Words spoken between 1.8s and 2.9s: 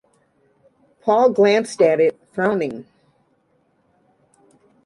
it frowning.